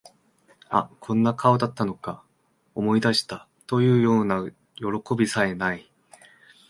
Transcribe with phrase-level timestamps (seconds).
[0.69, 2.23] あ、こんな顔だったのか、
[2.73, 5.91] 思い出した、というようなよろこびさえ無い